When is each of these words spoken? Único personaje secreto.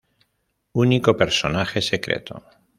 Único 0.73 1.13
personaje 1.15 1.79
secreto. 1.83 2.43